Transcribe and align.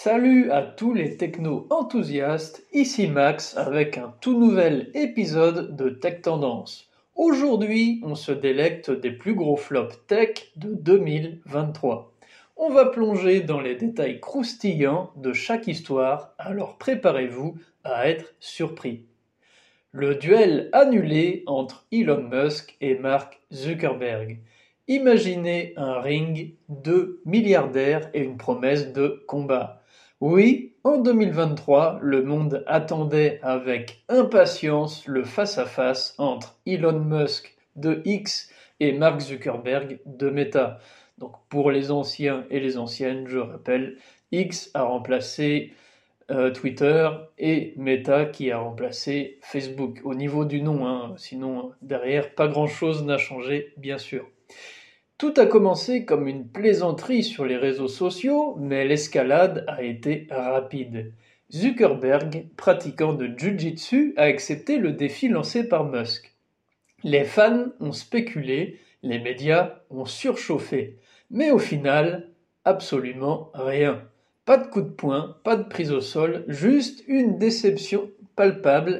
Salut 0.00 0.52
à 0.52 0.62
tous 0.62 0.94
les 0.94 1.16
techno 1.16 1.66
enthousiastes, 1.70 2.64
ici 2.72 3.08
Max 3.08 3.56
avec 3.56 3.98
un 3.98 4.14
tout 4.20 4.38
nouvel 4.38 4.92
épisode 4.94 5.74
de 5.74 5.90
Tech 5.90 6.22
Tendance. 6.22 6.88
Aujourd'hui, 7.16 8.00
on 8.04 8.14
se 8.14 8.30
délecte 8.30 8.92
des 8.92 9.10
plus 9.10 9.34
gros 9.34 9.56
flops 9.56 9.98
tech 10.06 10.52
de 10.54 10.72
2023. 10.72 12.12
On 12.56 12.70
va 12.70 12.84
plonger 12.84 13.40
dans 13.40 13.60
les 13.60 13.74
détails 13.74 14.20
croustillants 14.20 15.10
de 15.16 15.32
chaque 15.32 15.66
histoire, 15.66 16.32
alors 16.38 16.78
préparez-vous 16.78 17.56
à 17.82 18.08
être 18.08 18.36
surpris. 18.38 19.02
Le 19.90 20.14
duel 20.14 20.68
annulé 20.72 21.42
entre 21.46 21.86
Elon 21.90 22.22
Musk 22.22 22.76
et 22.80 22.94
Mark 22.94 23.40
Zuckerberg. 23.52 24.38
Imaginez 24.86 25.74
un 25.76 26.00
ring, 26.00 26.54
deux 26.68 27.20
milliardaires 27.24 28.08
et 28.14 28.20
une 28.20 28.36
promesse 28.36 28.92
de 28.92 29.24
combat. 29.26 29.77
Oui, 30.20 30.74
en 30.82 30.98
2023, 30.98 32.00
le 32.02 32.24
monde 32.24 32.64
attendait 32.66 33.38
avec 33.40 34.02
impatience 34.08 35.06
le 35.06 35.22
face-à-face 35.22 36.16
entre 36.18 36.58
Elon 36.66 36.98
Musk 36.98 37.56
de 37.76 38.02
X 38.04 38.50
et 38.80 38.92
Mark 38.92 39.20
Zuckerberg 39.20 40.00
de 40.06 40.28
Meta. 40.28 40.80
Donc 41.18 41.36
pour 41.48 41.70
les 41.70 41.92
anciens 41.92 42.44
et 42.50 42.58
les 42.58 42.78
anciennes, 42.78 43.28
je 43.28 43.38
rappelle, 43.38 43.96
X 44.32 44.72
a 44.74 44.82
remplacé 44.82 45.72
euh, 46.32 46.50
Twitter 46.50 47.08
et 47.38 47.74
Meta 47.76 48.24
qui 48.24 48.50
a 48.50 48.58
remplacé 48.58 49.38
Facebook. 49.42 50.00
Au 50.02 50.16
niveau 50.16 50.44
du 50.44 50.62
nom, 50.62 50.84
hein, 50.88 51.14
sinon 51.16 51.70
derrière, 51.80 52.34
pas 52.34 52.48
grand-chose 52.48 53.04
n'a 53.04 53.18
changé, 53.18 53.72
bien 53.76 53.98
sûr. 53.98 54.26
Tout 55.18 55.34
a 55.36 55.46
commencé 55.46 56.04
comme 56.04 56.28
une 56.28 56.46
plaisanterie 56.46 57.24
sur 57.24 57.44
les 57.44 57.56
réseaux 57.56 57.88
sociaux, 57.88 58.54
mais 58.60 58.86
l'escalade 58.86 59.64
a 59.66 59.82
été 59.82 60.28
rapide. 60.30 61.12
Zuckerberg, 61.52 62.46
pratiquant 62.56 63.14
de 63.14 63.26
Jiu-Jitsu, 63.36 64.14
a 64.16 64.22
accepté 64.22 64.78
le 64.78 64.92
défi 64.92 65.26
lancé 65.26 65.68
par 65.68 65.84
Musk. 65.84 66.36
Les 67.02 67.24
fans 67.24 67.66
ont 67.80 67.90
spéculé, 67.90 68.78
les 69.02 69.18
médias 69.18 69.80
ont 69.90 70.04
surchauffé, 70.04 70.98
mais 71.32 71.50
au 71.50 71.58
final, 71.58 72.28
absolument 72.64 73.50
rien. 73.54 74.04
Pas 74.44 74.56
de 74.56 74.68
coup 74.68 74.82
de 74.82 74.88
poing, 74.88 75.36
pas 75.42 75.56
de 75.56 75.64
prise 75.64 75.90
au 75.90 76.00
sol, 76.00 76.44
juste 76.46 77.02
une 77.08 77.38
déception 77.38 78.08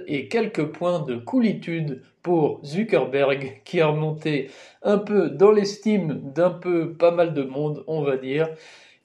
et 0.07 0.29
quelques 0.29 0.67
points 0.67 1.01
de 1.01 1.17
coolitude 1.17 2.03
pour 2.23 2.61
Zuckerberg 2.65 3.63
qui 3.65 3.81
a 3.81 3.87
remonté 3.87 4.51
un 4.83 4.99
peu 4.99 5.31
dans 5.31 5.53
l'estime 5.53 6.21
d'un 6.35 6.51
peu 6.51 6.95
pas 6.95 7.13
mal 7.13 7.35
de 7.35 7.45
monde, 7.45 7.85
on 7.87 8.03
va 8.03 8.17
dire, 8.17 8.49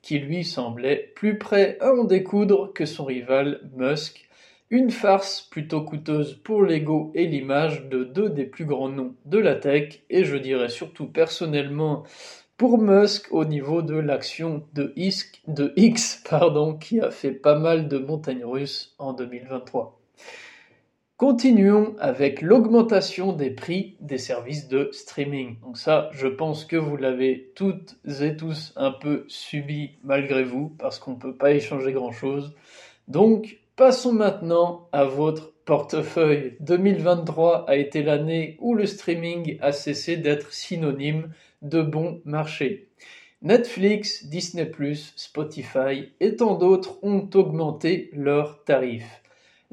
qui 0.02 0.18
lui 0.18 0.44
semblait 0.44 1.12
plus 1.16 1.38
prêt 1.38 1.78
à 1.82 1.94
en 1.94 2.04
découdre 2.04 2.74
que 2.74 2.86
son 2.86 3.06
rival 3.06 3.62
Musk. 3.76 4.28
Une 4.72 4.90
farce 4.90 5.42
plutôt 5.42 5.82
coûteuse 5.82 6.34
pour 6.44 6.64
l'ego 6.64 7.12
et 7.14 7.28
l'image 7.28 7.88
de 7.90 8.04
deux 8.04 8.30
des 8.30 8.46
plus 8.46 8.66
grands 8.66 8.90
noms 8.90 9.14
de 9.26 9.38
la 9.38 9.56
tech, 9.56 10.02
et 10.10 10.24
je 10.24 10.36
dirais 10.36 10.70
surtout 10.70 11.06
personnellement 11.06 12.04
pour 12.58 12.80
Musk 12.80 13.28
au 13.32 13.46
niveau 13.46 13.84
de 13.84 13.96
l'action 13.96 14.66
de, 14.74 14.94
de 15.48 15.74
X, 15.76 16.24
qui 16.80 17.00
a 17.00 17.12
fait 17.12 17.32
pas 17.32 17.60
mal 17.60 17.88
de 17.88 18.00
montagnes 18.00 18.46
russes 18.46 18.96
en 18.98 19.14
2023. 19.14 20.03
Continuons 21.26 21.96
avec 22.00 22.42
l'augmentation 22.42 23.32
des 23.32 23.50
prix 23.50 23.96
des 24.02 24.18
services 24.18 24.68
de 24.68 24.90
streaming. 24.92 25.56
Donc 25.62 25.78
ça, 25.78 26.10
je 26.12 26.28
pense 26.28 26.66
que 26.66 26.76
vous 26.76 26.98
l'avez 26.98 27.54
toutes 27.56 27.96
et 28.22 28.36
tous 28.36 28.74
un 28.76 28.92
peu 28.92 29.24
subi 29.30 29.92
malgré 30.04 30.44
vous, 30.44 30.76
parce 30.78 31.00
qu'on 31.00 31.12
ne 31.12 31.20
peut 31.20 31.34
pas 31.34 31.52
échanger 31.52 31.94
grand-chose. 31.94 32.54
Donc, 33.08 33.60
passons 33.78 34.12
maintenant 34.12 34.90
à 34.92 35.06
votre 35.06 35.54
portefeuille. 35.64 36.58
2023 36.60 37.70
a 37.70 37.78
été 37.78 38.04
l'année 38.04 38.58
où 38.60 38.76
le 38.76 38.86
streaming 38.86 39.58
a 39.62 39.72
cessé 39.72 40.18
d'être 40.18 40.52
synonyme 40.52 41.32
de 41.62 41.82
bon 41.82 42.20
marché. 42.26 42.90
Netflix, 43.42 44.26
Disney⁇ 44.26 44.66
Spotify 45.16 46.10
et 46.20 46.36
tant 46.36 46.56
d'autres 46.56 47.02
ont 47.02 47.30
augmenté 47.34 48.10
leurs 48.12 48.66
tarifs. 48.66 49.23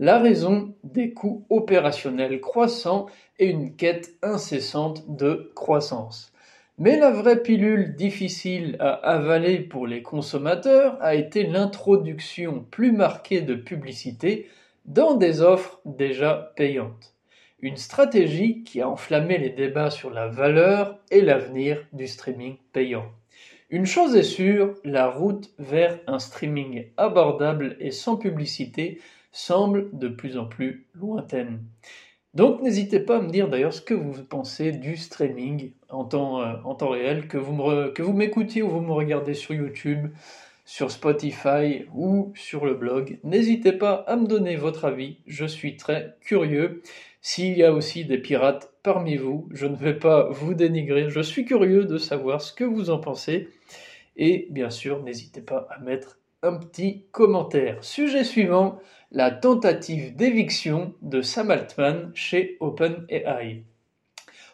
La 0.03 0.19
raison 0.19 0.75
des 0.83 1.13
coûts 1.13 1.45
opérationnels 1.51 2.41
croissants 2.41 3.05
et 3.39 3.51
une 3.51 3.77
quête 3.77 4.15
incessante 4.23 5.15
de 5.15 5.53
croissance. 5.55 6.33
Mais 6.79 6.99
la 6.99 7.11
vraie 7.11 7.43
pilule 7.43 7.95
difficile 7.97 8.79
à 8.81 8.93
avaler 8.93 9.59
pour 9.59 9.87
les 9.87 10.01
consommateurs 10.01 10.97
a 11.03 11.15
été 11.15 11.43
l'introduction 11.43 12.65
plus 12.71 12.93
marquée 12.93 13.43
de 13.43 13.55
publicité 13.55 14.49
dans 14.87 15.17
des 15.17 15.43
offres 15.43 15.83
déjà 15.85 16.55
payantes. 16.57 17.15
Une 17.61 17.77
stratégie 17.77 18.65
qui 18.65 18.81
a 18.81 18.89
enflammé 18.89 19.37
les 19.37 19.51
débats 19.51 19.91
sur 19.91 20.09
la 20.09 20.29
valeur 20.29 20.99
et 21.11 21.21
l'avenir 21.21 21.87
du 21.93 22.09
streaming 22.09 22.57
payant. 22.73 23.05
Une 23.69 23.85
chose 23.85 24.17
est 24.17 24.23
sûre, 24.23 24.75
la 24.83 25.09
route 25.09 25.51
vers 25.59 25.99
un 26.07 26.19
streaming 26.19 26.87
abordable 26.97 27.77
et 27.81 27.91
sans 27.91 28.17
publicité 28.17 28.99
semble 29.33 29.91
de 29.93 30.09
plus 30.09 30.37
en 30.37 30.47
plus 30.47 30.87
lointaine. 30.95 31.65
Donc 32.35 32.63
n'hésitez 32.63 33.01
pas 33.01 33.19
à 33.19 33.21
me 33.21 33.31
dire 33.31 33.49
d'ailleurs 33.49 33.75
ce 33.75 33.81
que 33.81 33.95
vous 33.95 34.23
pensez 34.25 34.71
du 34.71 34.97
streaming 34.97 35.73
en 35.89 36.05
temps, 36.05 36.41
euh, 36.41 36.55
en 36.65 36.75
temps 36.77 36.91
réel, 36.91 37.27
que 37.27 37.39
vous, 37.39 38.13
m'écoutiez 38.13 38.63
ou 38.63 38.71
vous 38.71 38.81
me 38.81 38.93
regardez 38.93 39.35
sur 39.35 39.53
YouTube, 39.53 40.09
sur 40.65 40.93
Spotify 40.93 41.87
ou 41.93 42.33
sur 42.37 42.65
le 42.65 42.75
blog. 42.75 43.19
N'hésitez 43.25 43.73
pas 43.73 44.05
à 44.07 44.15
me 44.15 44.29
donner 44.29 44.55
votre 44.55 44.85
avis, 44.85 45.19
je 45.27 45.45
suis 45.45 45.77
très 45.77 46.17
curieux. 46.21 46.83
S'il 47.21 47.59
y 47.59 47.65
a 47.65 47.73
aussi 47.73 48.05
des 48.05 48.19
pirates 48.19 48.73
parmi 48.85 49.17
vous, 49.17 49.49
je 49.51 49.67
ne 49.67 49.77
vais 49.77 49.99
pas 49.99 50.29
vous 50.31 50.55
dénigrer, 50.55 51.11
je 51.11 51.21
suis 51.21 51.45
curieux 51.45 51.85
de 51.85 51.99
savoir 51.99 52.41
ce 52.41 52.53
que 52.53 52.65
vous 52.65 52.91
en 52.91 52.99
pensez. 52.99 53.49
Et 54.17 54.47
bien 54.51 54.71
sûr, 54.71 55.03
n'hésitez 55.03 55.41
pas 55.41 55.67
à 55.71 55.81
mettre 55.81 56.19
un 56.43 56.55
petit 56.55 57.05
commentaire. 57.11 57.83
Sujet 57.83 58.25
suivant, 58.25 58.79
la 59.13 59.33
tentative 59.33 60.15
d'éviction 60.15 60.95
de 61.03 61.21
Sam 61.21 61.51
Altman 61.51 62.13
chez 62.15 62.57
OpenAI. 62.61 63.65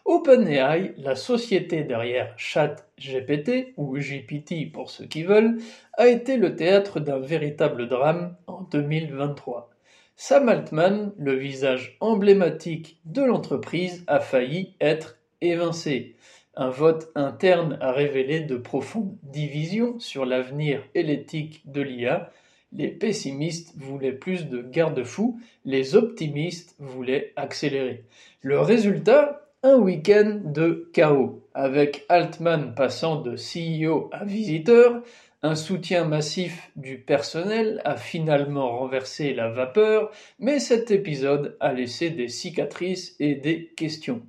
OpenAI, 0.06 0.94
la 0.96 1.14
société 1.14 1.82
derrière 1.82 2.32
ChatGPT, 2.38 3.74
ou 3.76 3.98
GPT 3.98 4.72
pour 4.72 4.90
ceux 4.90 5.04
qui 5.04 5.24
veulent, 5.24 5.58
a 5.98 6.06
été 6.08 6.38
le 6.38 6.56
théâtre 6.56 7.00
d'un 7.00 7.18
véritable 7.18 7.86
drame 7.88 8.34
en 8.46 8.62
2023. 8.62 9.70
Sam 10.16 10.48
Altman, 10.48 11.12
le 11.18 11.34
visage 11.34 11.98
emblématique 12.00 12.98
de 13.04 13.22
l'entreprise, 13.22 14.04
a 14.06 14.20
failli 14.20 14.74
être 14.80 15.18
évincé. 15.42 16.16
Un 16.54 16.70
vote 16.70 17.10
interne 17.14 17.76
a 17.82 17.92
révélé 17.92 18.40
de 18.40 18.56
profondes 18.56 19.18
divisions 19.22 19.98
sur 19.98 20.24
l'avenir 20.24 20.82
et 20.94 21.02
l'éthique 21.02 21.60
de 21.70 21.82
l'IA, 21.82 22.30
les 22.76 22.88
pessimistes 22.88 23.72
voulaient 23.76 24.12
plus 24.12 24.46
de 24.48 24.62
garde-fous, 24.62 25.40
les 25.64 25.96
optimistes 25.96 26.74
voulaient 26.78 27.32
accélérer. 27.36 28.04
Le 28.42 28.60
résultat, 28.60 29.48
un 29.62 29.76
week-end 29.78 30.40
de 30.44 30.90
chaos, 30.92 31.42
avec 31.54 32.04
Altman 32.08 32.74
passant 32.74 33.20
de 33.20 33.34
CEO 33.34 34.10
à 34.12 34.24
visiteur, 34.24 35.02
un 35.42 35.54
soutien 35.54 36.04
massif 36.04 36.70
du 36.76 36.98
personnel 36.98 37.80
a 37.84 37.96
finalement 37.96 38.78
renversé 38.78 39.32
la 39.32 39.48
vapeur, 39.48 40.10
mais 40.38 40.58
cet 40.58 40.90
épisode 40.90 41.56
a 41.60 41.72
laissé 41.72 42.10
des 42.10 42.28
cicatrices 42.28 43.16
et 43.20 43.34
des 43.34 43.72
questions. 43.76 44.22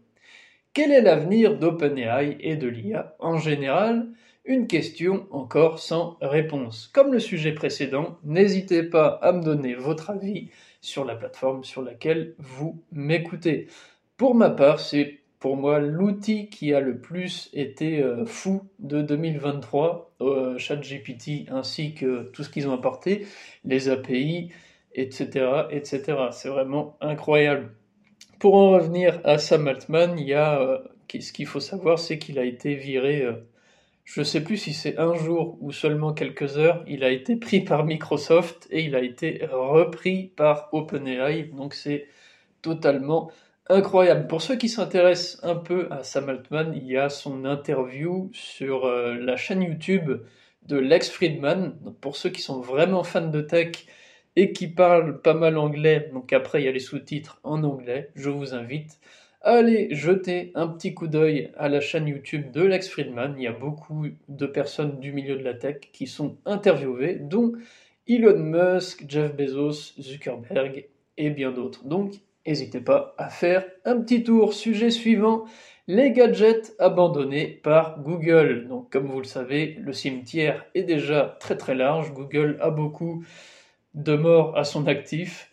Quel 0.73 0.91
est 0.91 1.01
l'avenir 1.01 1.57
d'OpenAI 1.57 2.37
et 2.39 2.55
de 2.55 2.67
l'IA 2.67 3.15
en 3.19 3.39
général? 3.39 4.07
Une 4.47 4.65
question 4.67 5.27
encore 5.29 5.77
sans 5.77 6.17
réponse. 6.21 6.89
Comme 6.93 7.11
le 7.11 7.19
sujet 7.19 7.51
précédent, 7.51 8.17
n'hésitez 8.23 8.81
pas 8.81 9.19
à 9.21 9.33
me 9.33 9.43
donner 9.43 9.75
votre 9.75 10.09
avis 10.09 10.49
sur 10.81 11.03
la 11.03 11.15
plateforme 11.15 11.65
sur 11.65 11.81
laquelle 11.81 12.33
vous 12.39 12.81
m'écoutez. 12.93 13.67
Pour 14.15 14.35
ma 14.35 14.49
part, 14.49 14.79
c'est 14.79 15.19
pour 15.39 15.57
moi 15.57 15.79
l'outil 15.79 16.49
qui 16.49 16.73
a 16.73 16.79
le 16.79 16.99
plus 16.99 17.49
été 17.53 18.01
euh, 18.01 18.25
fou 18.25 18.61
de 18.79 19.01
2023, 19.01 20.15
euh, 20.21 20.57
ChatGPT 20.57 21.49
ainsi 21.51 21.93
que 21.93 22.23
tout 22.31 22.43
ce 22.43 22.49
qu'ils 22.49 22.67
ont 22.69 22.73
apporté, 22.73 23.27
les 23.65 23.89
API, 23.89 24.49
etc. 24.95 25.67
etc. 25.69 26.01
C'est 26.31 26.49
vraiment 26.49 26.97
incroyable. 27.01 27.73
Pour 28.39 28.55
en 28.55 28.71
revenir 28.71 29.19
à 29.25 29.37
Sam 29.37 29.67
Altman, 29.67 30.17
il 30.17 30.27
y 30.27 30.33
a, 30.33 30.61
euh, 30.61 30.79
ce 31.19 31.33
qu'il 31.33 31.47
faut 31.47 31.59
savoir, 31.59 31.99
c'est 31.99 32.17
qu'il 32.17 32.39
a 32.39 32.45
été 32.45 32.75
viré 32.75 33.27
je 34.07 34.21
ne 34.21 34.23
sais 34.23 34.41
plus 34.41 34.55
si 34.55 34.73
c'est 34.73 34.97
un 34.97 35.15
jour 35.15 35.57
ou 35.59 35.73
seulement 35.73 36.13
quelques 36.13 36.57
heures, 36.57 36.81
il 36.87 37.03
a 37.03 37.09
été 37.09 37.35
pris 37.35 37.59
par 37.59 37.83
Microsoft 37.83 38.65
et 38.71 38.81
il 38.83 38.95
a 38.95 39.01
été 39.01 39.45
repris 39.51 40.31
par 40.37 40.69
OpenAI. 40.71 41.51
Donc 41.53 41.73
c'est 41.73 42.07
totalement 42.61 43.29
incroyable. 43.67 44.27
Pour 44.27 44.41
ceux 44.41 44.55
qui 44.55 44.69
s'intéressent 44.69 45.43
un 45.43 45.55
peu 45.55 45.89
à 45.91 46.03
Sam 46.03 46.29
Altman, 46.29 46.73
il 46.73 46.87
y 46.87 46.95
a 46.95 47.09
son 47.09 47.43
interview 47.43 48.29
sur 48.31 48.85
euh, 48.85 49.15
la 49.15 49.35
chaîne 49.35 49.61
YouTube 49.61 50.21
de 50.67 50.77
Lex 50.77 51.09
Friedman. 51.09 51.77
Pour 51.99 52.15
ceux 52.15 52.29
qui 52.29 52.41
sont 52.41 52.61
vraiment 52.61 53.03
fans 53.03 53.27
de 53.27 53.41
tech 53.41 53.87
et 54.37 54.53
qui 54.53 54.69
parlent 54.69 55.21
pas 55.21 55.33
mal 55.33 55.57
anglais, 55.57 56.09
donc 56.13 56.31
après 56.31 56.61
il 56.61 56.65
y 56.65 56.69
a 56.69 56.71
les 56.71 56.79
sous-titres 56.79 57.41
en 57.43 57.61
anglais, 57.65 58.11
je 58.15 58.29
vous 58.29 58.53
invite 58.53 58.99
à 59.47 59.51
aller 59.51 59.87
jeter 59.95 60.51
un 60.55 60.67
petit 60.67 60.93
coup 60.93 61.07
d'œil 61.07 61.51
à 61.55 61.69
la 61.69 61.79
chaîne 61.79 62.05
YouTube 62.05 62.51
de 62.51 62.63
Lex 62.63 62.89
Friedman. 62.89 63.33
Il 63.37 63.43
y 63.43 63.47
a 63.47 63.53
beaucoup 63.53 64.07
de 64.27 64.45
personnes 64.45 64.99
du 64.99 65.13
milieu 65.13 65.37
de 65.37 65.43
la 65.43 65.53
tech 65.53 65.77
qui 65.93 66.05
sont 66.05 66.35
interviewées, 66.45 67.15
dont 67.15 67.53
Elon 68.09 68.39
Musk, 68.39 69.05
Jeff 69.07 69.33
Bezos, 69.37 69.93
Zuckerberg 70.01 70.89
et 71.15 71.29
bien 71.29 71.51
d'autres. 71.51 71.85
Donc 71.85 72.15
n'hésitez 72.45 72.81
pas 72.81 73.15
à 73.17 73.29
faire 73.29 73.65
un 73.85 74.01
petit 74.01 74.21
tour. 74.21 74.53
Sujet 74.53 74.89
suivant, 74.89 75.45
les 75.87 76.11
gadgets 76.11 76.75
abandonnés 76.77 77.47
par 77.63 78.01
Google. 78.01 78.67
Donc 78.67 78.91
comme 78.91 79.07
vous 79.07 79.19
le 79.19 79.23
savez, 79.23 79.77
le 79.79 79.93
cimetière 79.93 80.65
est 80.75 80.83
déjà 80.83 81.37
très 81.39 81.55
très 81.55 81.73
large. 81.73 82.11
Google 82.11 82.57
a 82.59 82.69
beaucoup 82.69 83.23
de 83.93 84.13
morts 84.13 84.57
à 84.57 84.65
son 84.65 84.87
actif. 84.87 85.49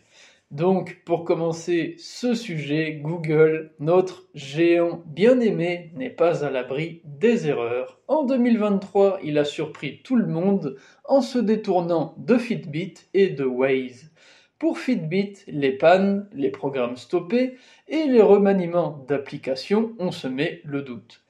Donc 0.51 1.01
pour 1.05 1.25
commencer 1.25 1.95
ce 1.97 2.35
sujet, 2.35 2.99
Google, 3.01 3.73
notre 3.79 4.27
géant 4.35 5.01
bien 5.07 5.39
aimé, 5.39 5.91
n'est 5.95 6.11
pas 6.11 6.45
à 6.45 6.51
l'abri 6.51 7.01
des 7.03 7.47
erreurs. 7.47 7.99
En 8.07 8.23
2023, 8.23 9.19
il 9.23 9.39
a 9.39 9.43
surpris 9.43 10.01
tout 10.03 10.15
le 10.15 10.27
monde 10.27 10.77
en 11.03 11.21
se 11.21 11.39
détournant 11.39 12.13
de 12.17 12.37
Fitbit 12.37 12.93
et 13.15 13.29
de 13.29 13.43
Waze. 13.43 14.11
Pour 14.59 14.77
Fitbit, 14.77 15.33
les 15.47 15.71
pannes, 15.71 16.29
les 16.31 16.51
programmes 16.51 16.95
stoppés 16.95 17.55
et 17.87 18.05
les 18.05 18.21
remaniements 18.21 19.03
d'applications 19.07 19.93
ont 19.97 20.11
semé 20.11 20.61
le 20.63 20.83
doute. 20.83 21.23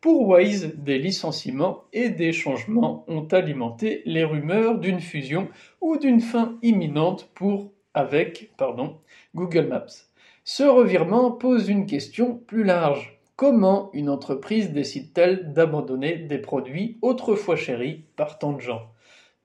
Pour 0.00 0.28
Waze, 0.28 0.76
des 0.76 0.98
licenciements 0.98 1.84
et 1.92 2.08
des 2.08 2.32
changements 2.32 3.04
ont 3.08 3.26
alimenté 3.26 4.02
les 4.06 4.24
rumeurs 4.24 4.78
d'une 4.78 5.00
fusion 5.00 5.48
ou 5.80 5.98
d'une 5.98 6.20
fin 6.20 6.56
imminente 6.62 7.28
pour 7.34 7.72
avec 7.94 8.52
pardon, 8.56 8.98
Google 9.34 9.66
Maps. 9.66 10.10
Ce 10.44 10.62
revirement 10.62 11.30
pose 11.30 11.68
une 11.68 11.86
question 11.86 12.36
plus 12.46 12.64
large. 12.64 13.20
Comment 13.36 13.90
une 13.94 14.10
entreprise 14.10 14.72
décide-t-elle 14.72 15.52
d'abandonner 15.52 16.16
des 16.16 16.38
produits 16.38 16.98
autrefois 17.02 17.56
chéris 17.56 18.04
par 18.16 18.38
tant 18.38 18.52
de 18.52 18.60
gens? 18.60 18.90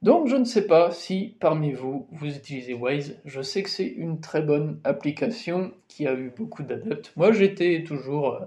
Donc 0.01 0.27
je 0.27 0.35
ne 0.35 0.43
sais 0.43 0.67
pas 0.67 0.91
si 0.91 1.35
parmi 1.39 1.71
vous, 1.71 2.07
vous 2.11 2.35
utilisez 2.35 2.73
Waze. 2.73 3.19
Je 3.25 3.41
sais 3.41 3.63
que 3.63 3.69
c'est 3.69 3.87
une 3.87 4.19
très 4.19 4.41
bonne 4.41 4.79
application 4.83 5.71
qui 5.87 6.05
a 6.07 6.13
eu 6.13 6.31
beaucoup 6.35 6.63
d'adeptes. 6.63 7.13
Moi 7.15 7.31
j'étais 7.31 7.83
toujours 7.83 8.35
euh, 8.35 8.45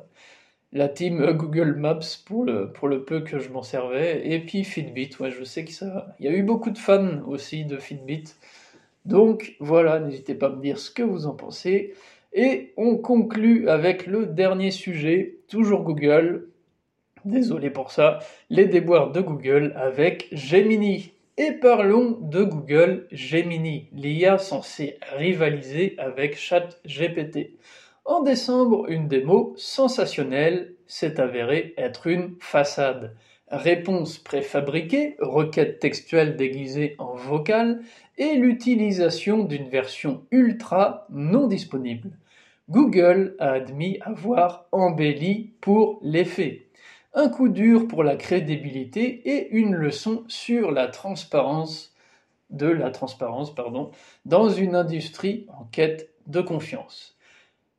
la 0.73 0.89
team 0.89 1.33
Google 1.33 1.75
Maps 1.75 2.01
pour 2.27 2.45
le, 2.45 2.73
peu 3.05 3.21
que 3.23 3.39
je 3.39 3.49
m'en 3.49 3.63
servais. 3.63 4.29
Et 4.31 4.41
puis 4.41 4.65
Fitbit, 4.65 5.11
je 5.31 5.45
sais 5.45 5.65
que 5.65 5.73
ça... 5.73 6.15
Il 6.21 6.27
y 6.27 6.29
a 6.29 6.33
eu 6.33 6.43
beaucoup 6.43 6.71
de 6.71 6.79
fans 6.79 7.23
aussi 7.27 7.65
de 7.65 7.79
Fitbit. 7.79 8.25
Donc 9.09 9.57
voilà, 9.59 10.01
n'hésitez 10.01 10.35
pas 10.35 10.49
à 10.49 10.51
me 10.51 10.61
dire 10.61 10.79
ce 10.79 10.91
que 10.91 11.03
vous 11.03 11.27
en 11.27 11.35
pensez. 11.35 11.95
Et 12.35 12.75
on 12.77 12.99
conclut 12.99 13.67
avec 13.71 14.07
le 14.07 14.27
dernier 14.27 14.71
sujet, 14.71 15.39
toujours 15.49 15.83
Google. 15.83 16.49
Désolé 17.25 17.71
pour 17.71 17.91
ça, 17.91 18.19
les 18.51 18.67
déboires 18.67 19.11
de 19.11 19.23
Google 19.23 19.73
avec 19.77 20.29
Gemini. 20.33 21.13
Et 21.39 21.53
parlons 21.53 22.19
de 22.21 22.45
Google 22.45 23.07
Gemini, 23.11 23.89
l'IA 23.93 24.37
censée 24.37 24.99
rivaliser 25.17 25.95
avec 25.97 26.37
ChatGPT. 26.37 27.57
En 28.05 28.23
décembre, 28.23 28.91
une 28.91 29.09
démo 29.09 29.55
sensationnelle 29.57 30.75
s'est 30.87 31.19
avérée 31.19 31.73
être 31.79 32.09
une 32.09 32.37
façade. 32.41 33.17
Réponse 33.51 34.19
préfabriquée, 34.19 35.17
requête 35.21 35.79
textuelle 35.79 36.37
déguisée 36.37 36.95
en 36.99 37.15
vocale 37.15 37.81
et 38.19 38.35
l'utilisation 38.35 39.45
d'une 39.45 39.69
version 39.69 40.23
ultra 40.31 41.07
non 41.11 41.47
disponible. 41.47 42.11
Google 42.69 43.35
a 43.39 43.53
admis 43.53 43.99
avoir 44.03 44.67
embelli 44.73 45.55
pour 45.63 45.99
l'effet 46.03 46.69
un 47.15 47.29
coup 47.29 47.49
dur 47.49 47.89
pour 47.89 48.05
la 48.05 48.17
crédibilité 48.17 49.29
et 49.29 49.51
une 49.51 49.75
leçon 49.75 50.25
sur 50.29 50.71
la 50.71 50.87
transparence 50.87 51.95
de 52.51 52.69
la 52.69 52.91
transparence 52.91 53.55
pardon, 53.55 53.91
dans 54.25 54.49
une 54.49 54.75
industrie 54.75 55.47
en 55.49 55.65
quête 55.65 56.11
de 56.27 56.41
confiance. 56.41 57.18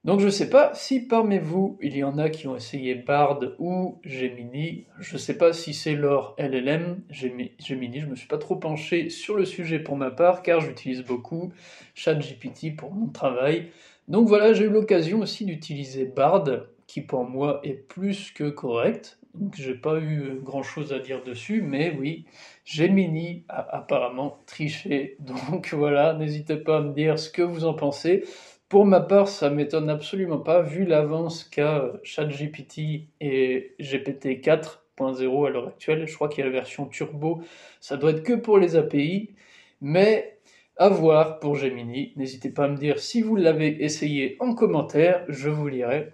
Donc 0.10 0.22
je 0.22 0.26
ne 0.26 0.32
sais 0.32 0.50
pas 0.50 0.74
si 0.74 1.02
parmi 1.02 1.38
vous, 1.38 1.78
il 1.84 1.96
y 1.96 2.04
en 2.04 2.18
a 2.18 2.32
qui 2.32 2.48
ont 2.48 2.56
essayé 2.56 2.96
Bard 2.96 3.42
ou 3.60 4.00
Gemini. 4.04 4.88
Je 4.98 5.14
ne 5.14 5.18
sais 5.20 5.38
pas 5.38 5.54
si 5.54 5.76
c'est 5.76 5.94
leur 5.94 6.34
LLM, 6.40 7.04
Gemini, 7.12 7.52
je 7.60 8.06
ne 8.06 8.10
me 8.10 8.16
suis 8.16 8.28
pas 8.28 8.40
trop 8.40 8.56
penché 8.56 9.12
sur 9.12 9.36
le 9.36 9.46
sujet 9.46 9.78
pour 9.78 9.98
ma 9.98 10.10
part, 10.10 10.42
car 10.42 10.62
j'utilise 10.62 11.04
beaucoup 11.04 11.54
ChatGPT 11.94 12.76
pour 12.76 12.92
mon 12.92 13.06
travail. 13.06 13.68
Donc 14.08 14.28
voilà, 14.28 14.52
j'ai 14.52 14.64
eu 14.64 14.70
l'occasion 14.70 15.20
aussi 15.20 15.46
d'utiliser 15.46 16.06
Bard, 16.06 16.46
qui 16.88 17.02
pour 17.02 17.24
moi 17.24 17.60
est 17.64 17.76
plus 17.76 18.32
que 18.32 18.50
correct. 18.50 19.20
Donc 19.36 19.54
j'ai 19.58 19.76
pas 19.76 20.00
eu 20.00 20.22
euh, 20.22 20.40
grand 20.42 20.64
chose 20.64 20.92
à 20.92 20.98
dire 20.98 21.24
dessus, 21.24 21.62
mais 21.62 21.96
oui, 22.00 22.26
Gemini 22.66 23.44
a 23.48 23.78
apparemment 23.78 24.40
triché. 24.48 25.18
Donc 25.20 25.72
voilà, 25.72 26.16
n'hésitez 26.16 26.58
pas 26.58 26.78
à 26.78 26.82
me 26.82 26.96
dire 26.96 27.20
ce 27.20 27.30
que 27.30 27.44
vous 27.44 27.66
en 27.66 27.76
pensez. 27.76 28.24
Pour 28.70 28.86
ma 28.86 29.00
part, 29.00 29.28
ça 29.28 29.50
m'étonne 29.50 29.90
absolument 29.90 30.38
pas, 30.38 30.62
vu 30.62 30.86
l'avance 30.86 31.44
qu'a 31.44 31.92
ChatGPT 32.04 33.08
et 33.20 33.76
GPT 33.80 34.44
4.0 34.44 35.48
à 35.48 35.50
l'heure 35.50 35.70
actuelle. 35.70 36.06
Je 36.08 36.14
crois 36.14 36.30
qu'il 36.30 36.44
y 36.44 36.48
a 36.48 36.52
la 36.52 36.56
version 36.56 36.86
turbo, 36.86 37.42
ça 37.82 37.98
doit 37.98 38.12
être 38.12 38.22
que 38.22 38.34
pour 38.34 38.60
les 38.60 38.76
API, 38.76 39.32
mais 39.82 40.38
à 40.78 40.88
voir 40.88 41.40
pour 41.40 41.56
Gemini. 41.56 42.14
N'hésitez 42.16 42.52
pas 42.52 42.66
à 42.66 42.68
me 42.68 42.78
dire 42.78 43.00
si 43.00 43.24
vous 43.24 43.36
l'avez 43.36 43.84
essayé 43.84 44.38
en 44.40 44.54
commentaire, 44.54 45.26
je 45.30 45.50
vous 45.50 45.68
lirai. 45.68 46.14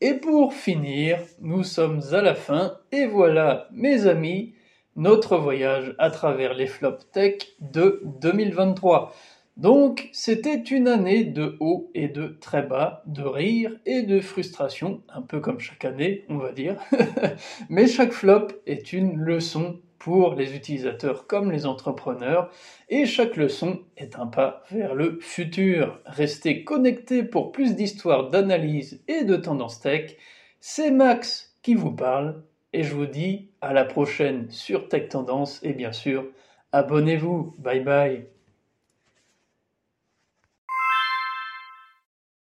Et 0.00 0.14
pour 0.14 0.54
finir, 0.54 1.20
nous 1.40 1.62
sommes 1.62 2.00
à 2.10 2.20
la 2.20 2.34
fin, 2.34 2.80
et 2.90 3.06
voilà, 3.06 3.68
mes 3.70 4.08
amis, 4.08 4.56
notre 4.96 5.36
voyage 5.36 5.94
à 5.98 6.10
travers 6.10 6.54
les 6.54 6.66
flops 6.66 7.08
tech 7.12 7.34
de 7.60 8.02
2023. 8.20 9.14
Donc, 9.56 10.10
c'était 10.12 10.60
une 10.60 10.86
année 10.86 11.24
de 11.24 11.56
haut 11.60 11.90
et 11.94 12.08
de 12.08 12.36
très 12.40 12.62
bas, 12.62 13.02
de 13.06 13.22
rire 13.22 13.74
et 13.86 14.02
de 14.02 14.20
frustration, 14.20 15.02
un 15.08 15.22
peu 15.22 15.40
comme 15.40 15.60
chaque 15.60 15.86
année, 15.86 16.26
on 16.28 16.36
va 16.36 16.52
dire. 16.52 16.76
Mais 17.70 17.86
chaque 17.86 18.12
flop 18.12 18.48
est 18.66 18.92
une 18.92 19.16
leçon 19.16 19.80
pour 19.98 20.34
les 20.34 20.54
utilisateurs 20.54 21.26
comme 21.26 21.50
les 21.50 21.64
entrepreneurs, 21.64 22.50
et 22.90 23.06
chaque 23.06 23.36
leçon 23.36 23.80
est 23.96 24.18
un 24.18 24.26
pas 24.26 24.62
vers 24.70 24.94
le 24.94 25.18
futur. 25.20 26.00
Restez 26.04 26.62
connectés 26.62 27.22
pour 27.22 27.50
plus 27.50 27.74
d'histoires, 27.74 28.28
d'analyses 28.28 29.02
et 29.08 29.24
de 29.24 29.36
tendances 29.36 29.80
tech. 29.80 30.16
C'est 30.60 30.90
Max 30.90 31.56
qui 31.62 31.74
vous 31.74 31.92
parle, 31.92 32.42
et 32.74 32.82
je 32.82 32.94
vous 32.94 33.06
dis 33.06 33.48
à 33.62 33.72
la 33.72 33.86
prochaine 33.86 34.50
sur 34.50 34.88
Tech 34.88 35.08
Tendance, 35.08 35.60
et 35.62 35.72
bien 35.72 35.92
sûr, 35.92 36.26
abonnez-vous. 36.72 37.54
Bye 37.58 37.80
bye. 37.80 38.35